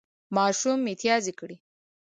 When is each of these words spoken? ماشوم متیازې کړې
ماشوم 0.35 0.77
متیازې 0.87 1.31
کړې 1.39 1.55